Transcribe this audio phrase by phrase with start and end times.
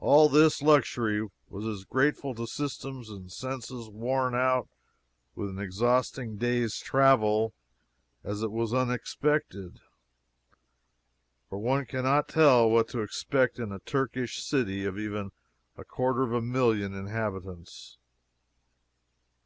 [0.00, 4.68] All this luxury was as grateful to systems and senses worn out
[5.34, 7.54] with an exhausting day's travel,
[8.22, 9.80] as it was unexpected
[11.48, 15.30] for one can not tell what to expect in a Turkish city of even
[15.78, 17.96] a quarter of a million inhabitants.